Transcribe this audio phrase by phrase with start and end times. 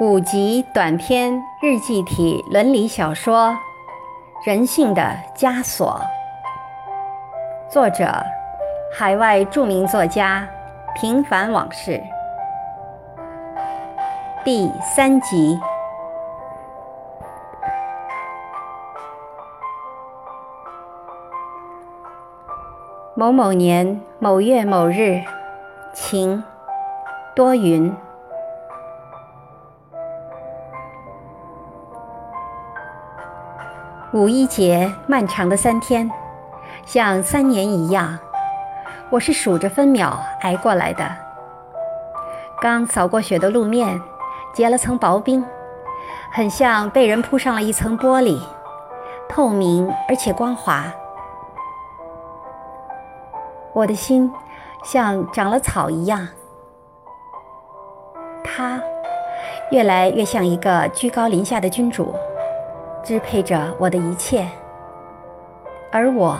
[0.00, 3.48] 五集短篇日记体伦理小说
[4.46, 6.00] 《人性的枷锁》，
[7.70, 8.10] 作者：
[8.90, 10.48] 海外著名作家
[10.94, 12.02] 平凡往事，
[14.42, 15.60] 第三集。
[23.14, 25.20] 某某年某月某日，
[25.92, 26.42] 晴，
[27.36, 27.94] 多云。
[34.12, 36.10] 五一节漫长的三天，
[36.84, 38.18] 像三年一样，
[39.08, 41.08] 我是数着分秒挨过来的。
[42.60, 44.02] 刚扫过雪的路面
[44.52, 45.44] 结了层薄冰，
[46.32, 48.42] 很像被人铺上了一层玻璃，
[49.28, 50.92] 透明而且光滑。
[53.72, 54.28] 我的心
[54.82, 56.26] 像长了草一样，
[58.42, 58.82] 它
[59.70, 62.12] 越来越像一个居高临下的君主。
[63.02, 64.46] 支配着我的一切，
[65.90, 66.38] 而我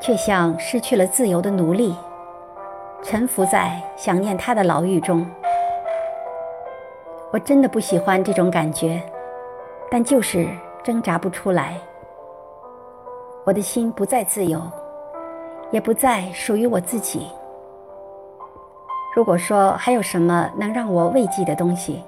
[0.00, 1.96] 却像失去了自由的奴隶，
[3.02, 5.26] 沉浮在想念他的牢狱中。
[7.32, 9.02] 我真的不喜欢这种感觉，
[9.90, 10.46] 但就是
[10.82, 11.78] 挣扎不出来。
[13.44, 14.60] 我的心不再自由，
[15.70, 17.26] 也不再属于我自己。
[19.16, 22.04] 如果说还有什么能让我慰藉的东西，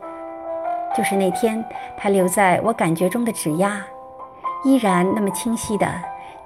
[0.97, 1.62] 就是那天，
[1.97, 3.81] 他留在我感觉中的指压，
[4.64, 5.87] 依然那么清晰地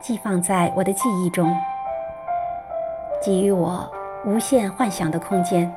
[0.01, 1.55] 寄放在我的记忆中，
[3.23, 3.87] 给予我
[4.25, 5.71] 无限幻想的空间。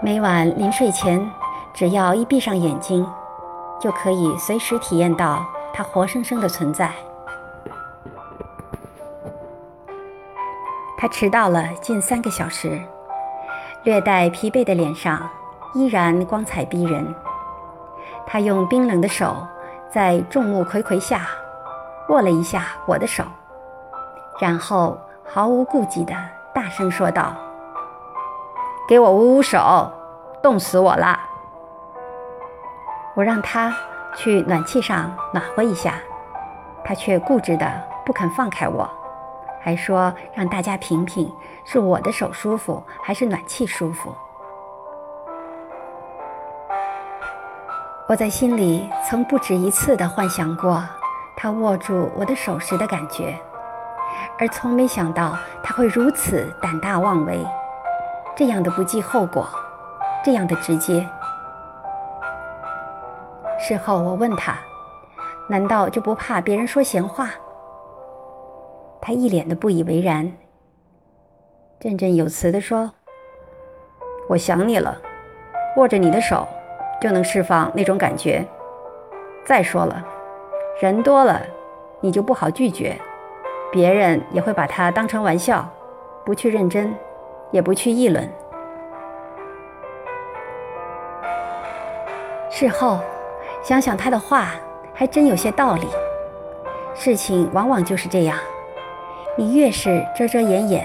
[0.00, 1.24] 每晚临睡前，
[1.72, 3.06] 只要一闭上眼睛，
[3.80, 6.90] 就可以随时体验到他活生生的存在。
[10.98, 12.80] 他迟到了近三个小时，
[13.84, 15.30] 略带疲惫的脸上。
[15.76, 17.14] 依然光彩逼人。
[18.26, 19.36] 他用冰冷的手
[19.90, 21.28] 在众目睽睽下
[22.08, 23.22] 握了一下我的手，
[24.40, 26.14] 然后毫无顾忌地
[26.54, 27.36] 大声说道
[28.88, 29.92] ：“给我捂捂手，
[30.42, 31.20] 冻死我了。”
[33.14, 33.74] 我让他
[34.14, 35.94] 去暖气上暖和一下，
[36.84, 37.70] 他却固执地
[38.04, 38.88] 不肯放开我，
[39.60, 41.30] 还说让大家评评
[41.64, 44.14] 是我的手舒服还是暖气舒服。
[48.08, 50.80] 我在心里曾不止一次地幻想过
[51.36, 53.36] 他握住我的手时的感觉，
[54.38, 57.44] 而从没想到他会如此胆大妄为，
[58.36, 59.48] 这样的不计后果，
[60.24, 61.04] 这样的直接。
[63.58, 64.56] 事后我问他
[65.50, 67.30] ：“难道就不怕别人说闲话？”
[69.02, 70.32] 他一脸的不以为然，
[71.80, 72.92] 振振有词地说
[74.30, 74.96] ：“我想你了，
[75.76, 76.46] 握着你的手。”
[77.00, 78.44] 就能释放那种感觉。
[79.44, 80.04] 再说了，
[80.80, 81.40] 人多了，
[82.00, 82.96] 你就不好拒绝，
[83.70, 85.68] 别人也会把它当成玩笑，
[86.24, 86.92] 不去认真，
[87.50, 88.28] 也不去议论。
[92.50, 92.98] 事后
[93.62, 94.54] 想想他的话，
[94.94, 95.86] 还真有些道理。
[96.94, 98.38] 事情往往就是这样，
[99.36, 100.84] 你越是遮遮掩掩，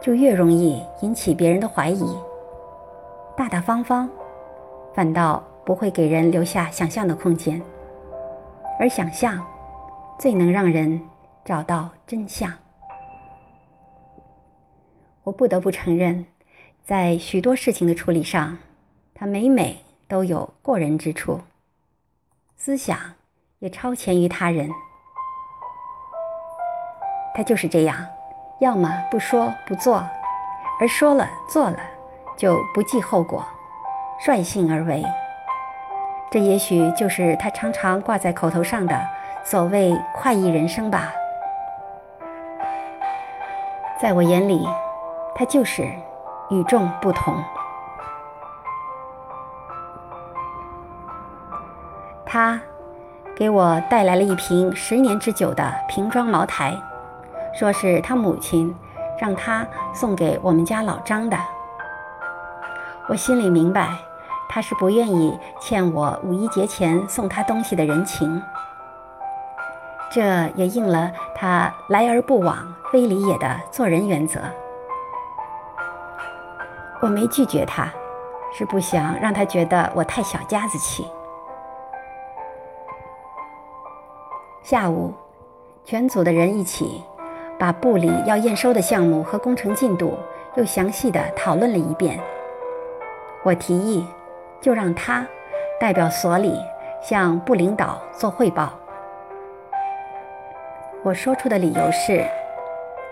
[0.00, 2.18] 就越容易引起别人的怀疑。
[3.36, 4.10] 大大方方。
[4.94, 7.60] 反倒不会给人留下想象的空间，
[8.78, 9.44] 而想象
[10.18, 11.00] 最能让人
[11.44, 12.52] 找到真相。
[15.24, 16.24] 我不得不承认，
[16.84, 18.56] 在许多事情的处理上，
[19.14, 21.40] 他每每都有过人之处，
[22.56, 22.96] 思想
[23.58, 24.70] 也超前于他人。
[27.34, 28.06] 他就是这样，
[28.60, 30.06] 要么不说不做，
[30.78, 31.78] 而说了做了
[32.36, 33.44] 就不计后果。
[34.18, 35.04] 率性而为，
[36.30, 39.00] 这也许就是他常常挂在口头上的
[39.44, 41.12] 所谓快意人生吧。
[44.00, 44.66] 在我眼里，
[45.34, 45.82] 他就是
[46.50, 47.36] 与众不同。
[52.26, 52.60] 他
[53.36, 56.76] 给我带来了一瓶十年之久的瓶装茅台，
[57.52, 58.74] 说是他母亲
[59.18, 61.36] 让他送给我们家老张的。
[63.06, 63.98] 我心里明白，
[64.48, 68.42] 他是不愿意欠我五一节前送他东西的人情。
[70.10, 72.56] 这也应了他来而不往
[72.90, 74.40] 非礼也的做人原则。
[77.02, 77.92] 我没拒绝他，
[78.56, 81.06] 是不想让他觉得我太小家子气。
[84.62, 85.12] 下午，
[85.84, 87.04] 全组的人一起
[87.58, 90.18] 把部里要验收的项目和工程进度
[90.54, 92.18] 又详细的讨论了一遍。
[93.44, 94.06] 我提议，
[94.58, 95.26] 就让他
[95.78, 96.58] 代表所里
[97.02, 98.72] 向部领导做汇报。
[101.02, 102.24] 我说出的理由是：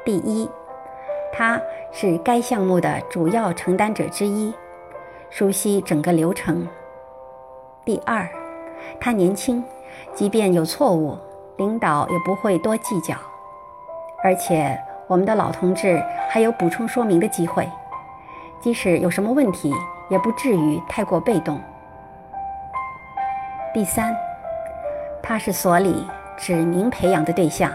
[0.07, 0.49] 第一，
[1.31, 4.55] 他是该项目的主要承担者之一，
[5.29, 6.67] 熟悉整个流程；
[7.85, 8.27] 第二，
[8.99, 9.63] 他年轻，
[10.15, 11.19] 即便有错误，
[11.59, 13.15] 领导也不会多计较，
[14.25, 17.69] 而且我们的老同志还有补充说明的机会，
[18.59, 19.71] 即使有什么问题，
[20.09, 21.61] 也不至于太过被动。
[23.75, 24.17] 第三，
[25.23, 26.07] 他是所里。
[26.35, 27.71] 指明培养的对象，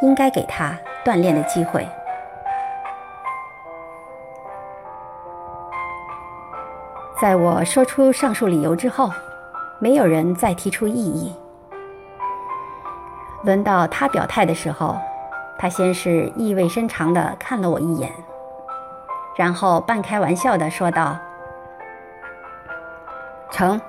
[0.00, 1.84] 应该给他锻炼的机会。
[7.20, 9.10] 在我说出上述理由之后，
[9.80, 11.34] 没有人再提出异议。
[13.42, 14.96] 轮到他表态的时候，
[15.58, 18.12] 他先是意味深长地看了我一眼，
[19.34, 21.18] 然后半开玩笑地说道
[23.50, 23.80] ：“成，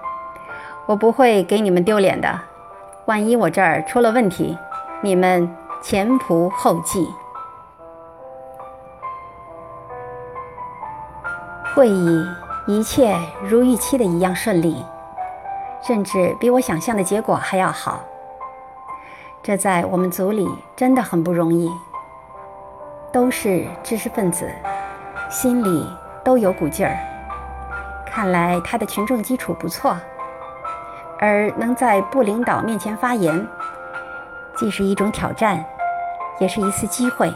[0.86, 2.40] 我不会给你们丢脸的。”
[3.06, 4.58] 万一我这儿出了问题，
[5.02, 5.50] 你们
[5.81, 7.08] 前仆后继。
[11.74, 12.25] 会议
[12.68, 14.86] 一切如预期的一样顺利，
[15.81, 18.02] 甚至比我想象的结果还要好。
[19.42, 21.72] 这在我们组里真的很不容易。
[23.12, 24.50] 都是知识分子，
[25.30, 25.86] 心里
[26.24, 26.98] 都有股劲儿。
[28.12, 29.98] 看来他的群众基础不错。
[31.18, 33.48] 而能在部领导面前发言，
[34.56, 35.63] 既是一种挑战，
[36.40, 37.31] 也是一次机会。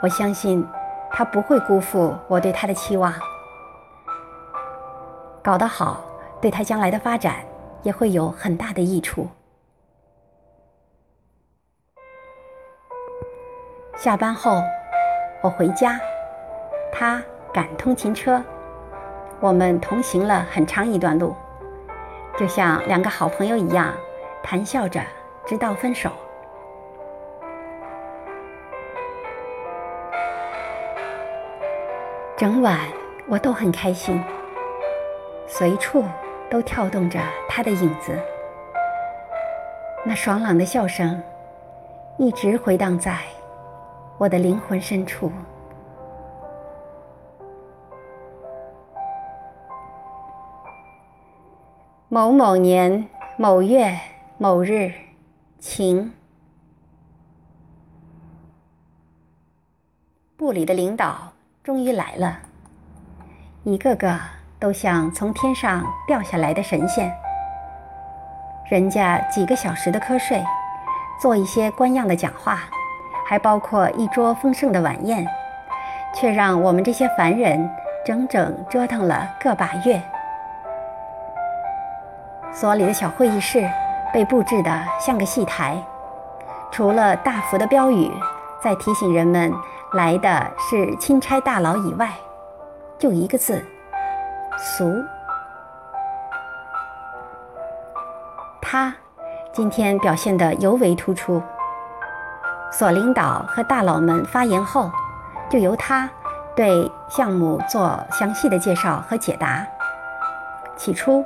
[0.00, 0.66] 我相信
[1.10, 3.12] 他不会辜负我对他的期望，
[5.42, 6.00] 搞得好，
[6.40, 7.36] 对他将来的发展
[7.82, 9.28] 也会有很大的益处。
[13.94, 14.62] 下班后，
[15.42, 16.00] 我回家，
[16.90, 17.22] 他
[17.52, 18.42] 赶通勤车，
[19.40, 21.34] 我们同行了很长一段路。
[22.38, 23.94] 就像两个好朋友一样，
[24.42, 25.00] 谈笑着
[25.46, 26.10] 直到分手。
[32.36, 32.78] 整晚
[33.26, 34.22] 我都很开心，
[35.46, 36.04] 随处
[36.50, 37.18] 都跳动着
[37.48, 38.12] 他的影子，
[40.04, 41.22] 那爽朗的笑声
[42.18, 43.16] 一直回荡在
[44.18, 45.32] 我的灵魂深处。
[52.16, 53.94] 某某年某月
[54.38, 54.90] 某日，
[55.58, 56.14] 晴。
[60.34, 62.38] 部里的领导终于来了，
[63.64, 64.18] 一个个
[64.58, 67.14] 都像从天上掉下来的神仙。
[68.70, 70.42] 人家几个小时的瞌睡，
[71.20, 72.60] 做一些官样的讲话，
[73.28, 75.28] 还包括一桌丰盛的晚宴，
[76.14, 77.70] 却让我们这些凡人
[78.06, 80.02] 整整折腾了个把月。
[82.58, 83.68] 所里的小会议室
[84.14, 85.76] 被布置得像个戏台，
[86.70, 88.10] 除了大幅的标语
[88.62, 89.52] 在提醒人们
[89.92, 92.10] 来的是钦差大佬以外，
[92.98, 93.62] 就一个字：
[94.56, 94.90] 俗。
[98.62, 98.94] 他
[99.52, 101.42] 今天表现得尤为突出。
[102.72, 104.90] 所领导和大佬们发言后，
[105.50, 106.08] 就由他
[106.54, 109.66] 对项目做详细的介绍和解答。
[110.74, 111.22] 起初。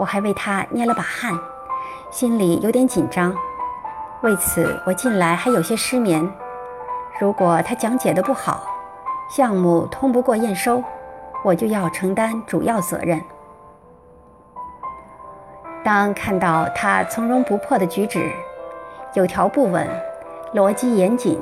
[0.00, 1.38] 我还为他捏了把汗，
[2.10, 3.36] 心里有点紧张。
[4.22, 6.26] 为此，我近来还有些失眠。
[7.20, 8.62] 如果他讲解的不好，
[9.28, 10.82] 项目通不过验收，
[11.44, 13.20] 我就要承担主要责任。
[15.84, 18.32] 当看到他从容不迫的举止，
[19.12, 19.86] 有条不紊、
[20.54, 21.38] 逻辑严谨、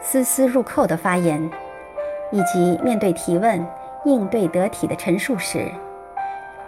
[0.00, 1.50] 丝丝入扣的发言，
[2.30, 3.66] 以及面对提问
[4.04, 5.68] 应对得体的陈述时，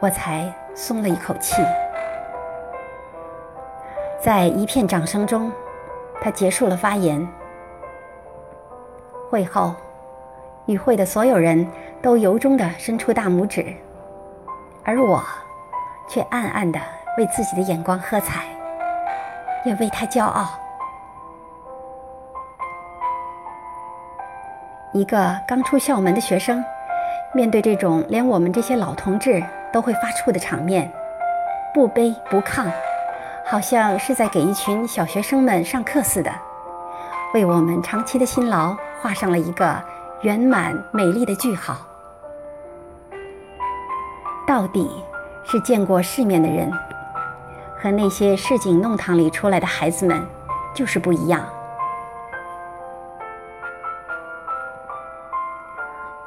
[0.00, 0.52] 我才。
[0.80, 1.62] 松了一口气，
[4.18, 5.52] 在一片掌声中，
[6.22, 7.28] 他结束了发言。
[9.28, 9.74] 会后，
[10.64, 11.68] 与会的所有人
[12.00, 13.76] 都由衷地伸出大拇指，
[14.82, 15.22] 而我
[16.08, 16.80] 却暗暗地
[17.18, 18.44] 为自己的眼光喝彩，
[19.66, 20.48] 也为他骄傲。
[24.94, 26.64] 一个刚出校门的学生，
[27.34, 29.44] 面对这种连我们这些老同志。
[29.72, 30.92] 都会发怵的场面，
[31.72, 32.70] 不卑不亢，
[33.46, 36.32] 好像是在给一群小学生们上课似的，
[37.34, 39.80] 为我们长期的辛劳画上了一个
[40.22, 41.76] 圆满美丽的句号。
[44.46, 44.90] 到底
[45.44, 46.72] 是见过世面的人，
[47.78, 50.20] 和那些市井弄堂里出来的孩子们
[50.74, 51.44] 就是不一样。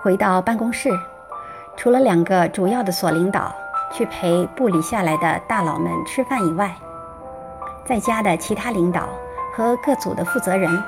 [0.02, 0.90] 回到办公室。
[1.76, 3.54] 除了两个主要的所领导
[3.92, 6.74] 去陪部里下来的大佬们吃饭以外，
[7.86, 9.10] 在家的其他领导
[9.54, 10.84] 和各组的负责人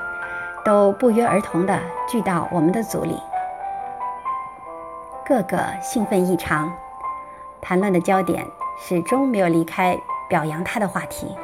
[0.64, 1.78] 都不约而同地
[2.08, 3.20] 聚到我们的组里，
[5.26, 6.72] 个个兴奋异常，
[7.60, 8.46] 谈论的焦点
[8.78, 11.36] 始终没有离开表扬他的话题。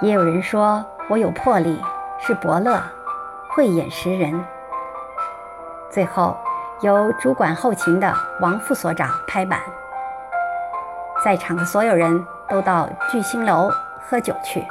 [0.00, 1.80] 也有人说我有魄力，
[2.18, 2.80] 是伯乐，
[3.50, 4.44] 慧眼识人。
[5.90, 6.36] 最后，
[6.80, 9.60] 由主管后勤的王副所长拍板，
[11.24, 14.64] 在场的所有人都到聚星楼喝酒去。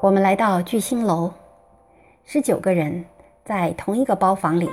[0.00, 1.32] 我们来到聚星楼，
[2.24, 3.04] 十九个人
[3.44, 4.70] 在同一个包房里，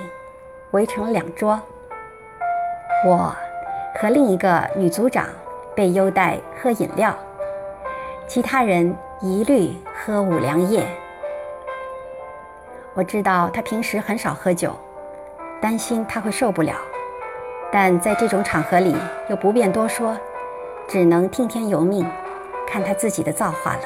[0.72, 1.60] 围成了两桌。
[3.06, 3.34] 我
[3.96, 5.28] 和另一个女组长
[5.76, 7.16] 被优待喝饮料，
[8.28, 8.94] 其他人。
[9.26, 10.86] 一律喝五粮液。
[12.96, 14.76] 我知道他平时很少喝酒，
[15.60, 16.76] 担心他会受不了，
[17.72, 18.96] 但在这种场合里
[19.30, 20.16] 又不便多说，
[20.88, 22.08] 只能听天由命，
[22.68, 23.82] 看他自己的造化了。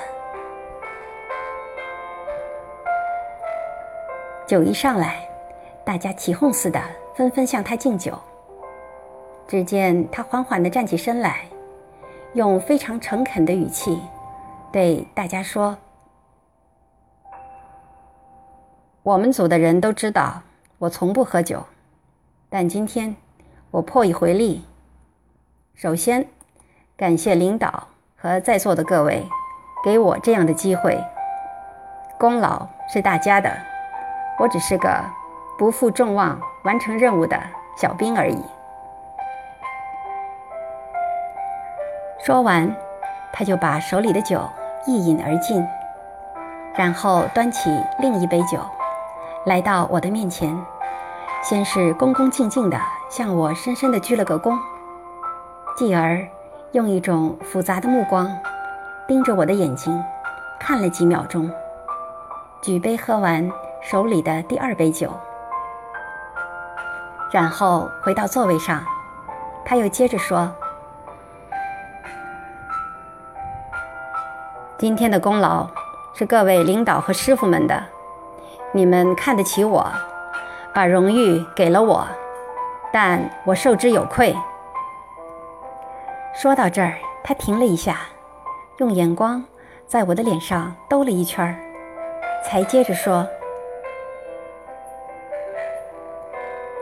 [4.45, 5.25] 酒一上来，
[5.85, 6.81] 大家起哄似的
[7.15, 8.13] 纷纷向他敬酒。
[9.47, 11.45] 只见他缓缓地站起身来，
[12.33, 13.97] 用非常诚恳的语气。
[14.69, 15.77] 对大家说
[19.07, 20.41] ：“我们组的人都知道
[20.79, 21.63] 我从不喝酒，
[22.49, 23.15] 但今天
[23.71, 24.65] 我破一回例。
[25.75, 26.27] 首先，
[26.97, 27.87] 感谢领导
[28.17, 29.25] 和在座的各位
[29.81, 31.01] 给我这样的机会，
[32.19, 33.49] 功劳是大家的，
[34.39, 34.89] 我只是个
[35.57, 37.41] 不负众望、完成任务的
[37.77, 38.43] 小兵而已。”
[42.19, 42.75] 说完。
[43.31, 44.41] 他就把手里的酒
[44.87, 45.63] 一饮而尽，
[46.73, 48.59] 然后端起另一杯酒，
[49.47, 50.53] 来到我的面前，
[51.41, 52.77] 先是恭恭敬敬地
[53.09, 54.59] 向我深深地鞠了个躬，
[55.77, 56.19] 继而
[56.73, 58.29] 用一种复杂的目光
[59.07, 60.03] 盯着我的眼睛
[60.59, 61.49] 看了几秒钟，
[62.61, 63.49] 举杯喝完
[63.81, 65.09] 手里的第二杯酒，
[67.31, 68.83] 然后回到座位上，
[69.63, 70.51] 他又接着说。
[74.77, 75.65] 今天的功劳
[76.13, 77.81] 是各位领导和师傅们的，
[78.77, 79.91] 你们看得起我，
[80.71, 82.07] 把荣誉给了我，
[82.93, 84.37] 但我受之有愧。
[86.35, 86.93] 说到这儿，
[87.23, 88.01] 他停了一下，
[88.77, 89.43] 用眼光
[89.87, 91.59] 在我的脸上兜了一圈
[92.45, 93.25] 才接着说：“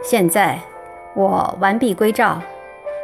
[0.04, 0.60] 现在
[1.14, 2.42] 我完璧归赵，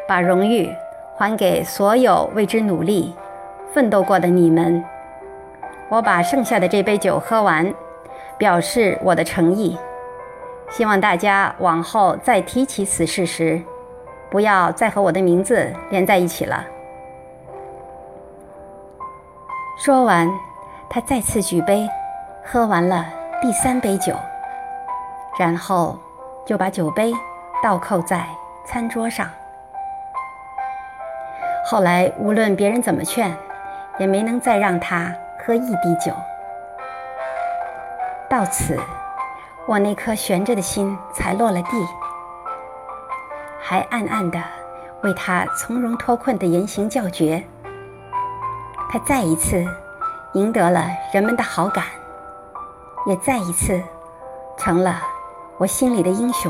[0.05, 0.69] 把荣誉
[1.17, 3.15] 还给所有为之努力。”
[3.73, 4.83] 奋斗过的你们，
[5.87, 7.73] 我把剩下的这杯酒喝完，
[8.41, 9.77] 表示我的诚意。
[10.71, 13.61] 希望大家往后再提起此事时，
[14.31, 16.65] 不要再和我的名字连在一起了。
[19.77, 20.27] 说完，
[20.89, 21.87] 他再次举杯，
[22.43, 23.05] 喝完了
[23.43, 24.15] 第三杯酒，
[25.37, 25.95] 然后
[26.43, 27.13] 就把酒杯
[27.61, 28.25] 倒扣在
[28.65, 29.29] 餐桌上。
[31.63, 33.31] 后来，无论别人怎么劝。
[33.97, 36.11] 也没能再让他喝一滴酒。
[38.31, 38.79] 到此，
[39.67, 41.85] 我那颗悬着的心才落了地，
[43.59, 44.41] 还暗暗地
[45.03, 47.45] 为他从容脱困的言行叫绝。
[48.89, 49.65] 他再一次
[50.31, 51.83] 赢得了人们的好感，
[53.05, 53.83] 也再一次
[54.57, 55.01] 成了
[55.57, 56.49] 我心里的英雄。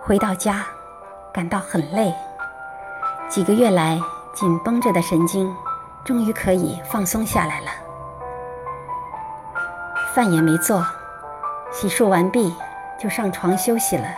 [0.00, 0.64] 回到家，
[1.30, 2.14] 感到很累。
[3.28, 4.00] 几个月来
[4.32, 5.54] 紧绷着的神经，
[6.04, 7.66] 终于可以放松下来了。
[10.14, 10.84] 饭也没做，
[11.70, 12.54] 洗漱完毕
[12.98, 14.08] 就上床休息了。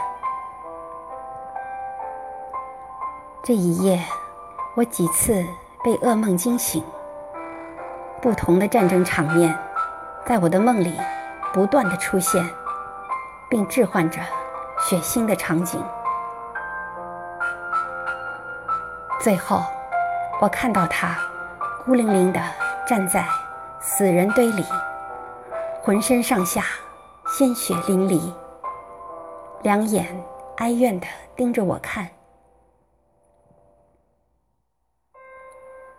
[3.43, 4.01] 这一夜，
[4.75, 5.45] 我几次
[5.85, 6.83] 被噩梦惊醒，
[8.21, 9.55] 不同的战争场面
[10.25, 10.99] 在我的梦里
[11.53, 12.49] 不断的出现，
[13.51, 14.21] 并置换着
[14.79, 15.85] 血腥的场景。
[19.21, 19.63] 最后，
[20.41, 21.17] 我看到他
[21.85, 22.41] 孤零零地
[22.87, 23.27] 站在
[23.81, 24.65] 死人堆里，
[25.83, 26.63] 浑身上下
[27.27, 28.33] 鲜血淋漓，
[29.63, 30.07] 两眼
[30.59, 32.09] 哀怨地盯着我看。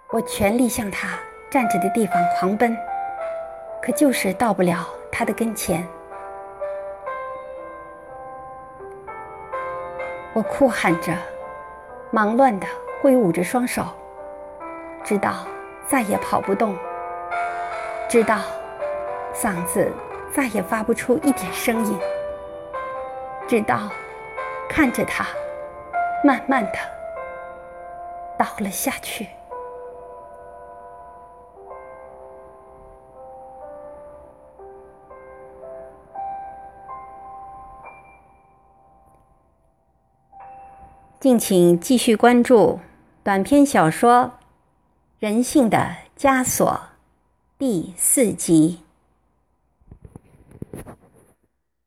[0.09, 1.19] 我全力向他
[1.51, 2.77] 站着的地方狂奔，
[3.81, 5.85] 可就是到不了他的跟前。
[10.33, 11.13] 我哭喊着，
[12.09, 12.65] 忙乱的。
[13.01, 13.83] 挥舞着双手，
[15.03, 15.45] 直到
[15.93, 16.75] 再也跑不动，
[18.09, 18.39] 直到
[19.31, 19.93] 嗓子
[20.33, 21.99] 再也发不出一点声音，
[23.47, 23.91] 直到
[24.67, 25.23] 看着他
[26.23, 26.79] 慢慢的
[28.39, 29.27] 倒了下去。
[41.19, 42.79] 敬请继续关注
[43.23, 44.31] 短篇小说
[45.23, 46.67] 《人性的枷锁》
[47.57, 48.82] 第四集。